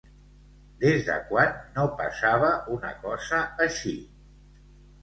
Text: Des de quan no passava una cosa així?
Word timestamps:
Des 0.83 1.03
de 1.09 1.17
quan 1.27 1.53
no 1.75 1.85
passava 2.01 2.51
una 2.79 2.95
cosa 3.07 3.45
així? 3.69 3.97